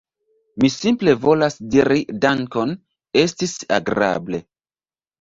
[0.63, 2.75] Mi simple volas diri dankon,
[3.27, 4.47] estis agrable!